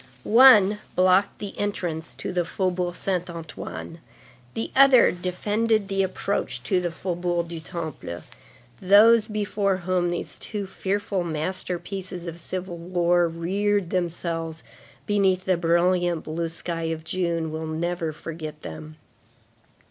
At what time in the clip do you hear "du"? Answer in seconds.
7.49-7.59